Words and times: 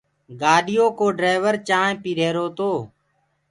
گآڏيو 0.41 0.85
ڪوَ 0.97 1.05
ڊليور 1.19 1.55
چآنه 1.67 1.99
پيٚ 2.03 2.17
هيرو 2.21 2.45
تو 2.57 2.71